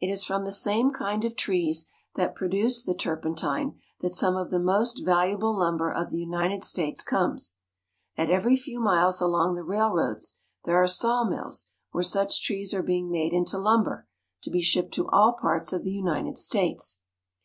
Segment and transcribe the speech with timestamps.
[0.00, 4.34] It is from the same kind of trees that produce the tur pentine that some
[4.34, 7.60] of the most valuable lumber of the United States comes.
[8.16, 12.82] At every few miles along the rail roads there are sawmills where such trees are
[12.82, 14.08] being made into lumber,
[14.42, 17.00] to be shipped to all parts of the United States.